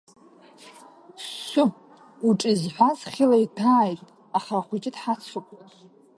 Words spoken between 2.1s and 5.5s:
уҿ изҳәаз хьыла иҭәааит, аха ахәыҷы дҳацуп!